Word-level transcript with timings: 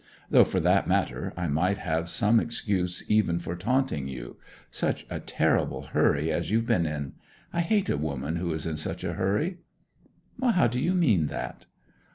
Though 0.31 0.45
for 0.45 0.59
that 0.61 0.87
matter 0.87 1.31
I 1.37 1.47
might 1.47 1.77
have 1.77 2.09
some 2.09 2.39
excuse 2.39 3.03
even 3.07 3.37
for 3.37 3.55
taunting 3.55 4.07
you. 4.07 4.37
Such 4.71 5.05
a 5.11 5.19
terrible 5.19 5.83
hurry 5.83 6.31
as 6.31 6.49
you've 6.49 6.65
been 6.65 6.87
in. 6.87 7.13
I 7.53 7.59
hate 7.61 7.87
a 7.91 7.97
woman 7.97 8.37
who 8.37 8.51
is 8.51 8.65
in 8.65 8.77
such 8.77 9.03
a 9.03 9.13
hurry.' 9.13 9.59
'How 10.41 10.65
do 10.65 10.79
you 10.79 10.95
mean 10.95 11.27
that?' 11.27 11.67